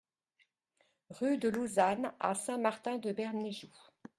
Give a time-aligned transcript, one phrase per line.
[1.11, 3.69] Rue de l'Ousane à Saint-Martin-de-Bernegoue